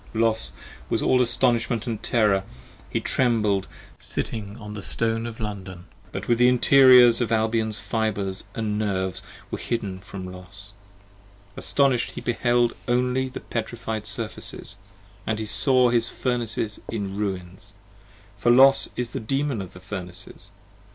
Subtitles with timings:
[0.15, 0.51] Los
[0.89, 2.43] was all astonishment & terror;
[2.89, 3.67] he trembled
[3.99, 9.59] sitting on the Stone Of London; but the interiors of Albion's fibres & nerves were
[9.59, 10.73] hidden 5 From Los;
[11.55, 14.75] astonish'd he beheld only the petrified surfaces;
[15.27, 17.75] And saw his Furnaces in ruins,
[18.35, 20.49] for Los is the Demon of the Furnaces.